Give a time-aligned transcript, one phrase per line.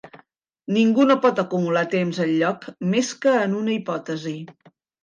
[0.77, 4.37] Ningú no pot acumular temps enlloc més que en una hipòtesi.